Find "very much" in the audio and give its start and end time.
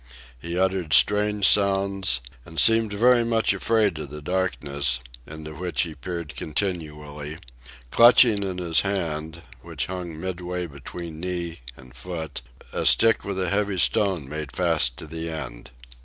2.91-3.53